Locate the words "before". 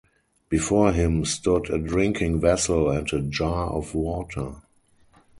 0.49-0.93